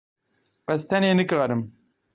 [0.73, 1.61] Ez tenê nikarim.